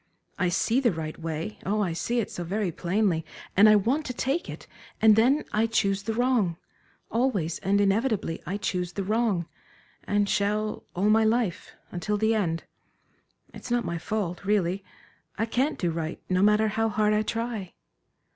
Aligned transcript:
I 0.39 0.49
see 0.49 0.79
the 0.79 0.91
right 0.91 1.15
way 1.19 1.59
oh, 1.63 1.81
I 1.83 1.93
see 1.93 2.19
it 2.19 2.31
so 2.31 2.43
very 2.43 2.71
plainly, 2.71 3.23
and 3.55 3.69
I 3.69 3.75
want 3.75 4.03
to 4.07 4.15
take 4.15 4.49
it; 4.49 4.65
and 4.99 5.15
then 5.15 5.45
I 5.53 5.67
choose 5.67 6.01
the 6.01 6.15
wrong 6.15 6.57
always 7.11 7.59
and 7.59 7.79
inevitably 7.79 8.41
I 8.43 8.57
choose 8.57 8.93
the 8.93 9.03
wrong, 9.03 9.45
and 10.05 10.27
shall 10.27 10.85
all 10.95 11.11
my 11.11 11.23
life, 11.23 11.73
until 11.91 12.17
the 12.17 12.33
end. 12.33 12.63
It's 13.53 13.69
not 13.69 13.85
my 13.85 13.99
fault, 13.99 14.43
really 14.43 14.83
I 15.37 15.45
can't 15.45 15.77
do 15.77 15.91
right, 15.91 16.19
no 16.27 16.41
matter 16.41 16.69
how 16.69 16.89
hard 16.89 17.13
I 17.13 17.21
try." 17.21 17.73